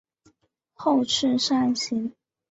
[0.73, 2.11] 后翅扇形。